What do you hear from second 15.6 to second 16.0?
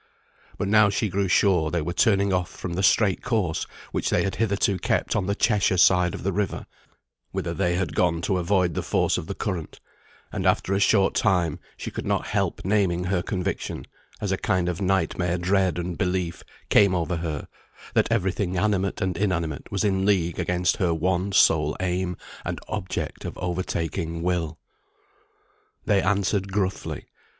and